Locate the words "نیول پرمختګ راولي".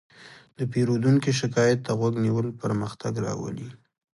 2.25-3.69